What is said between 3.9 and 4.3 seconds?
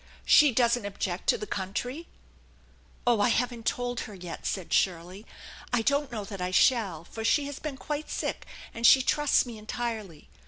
her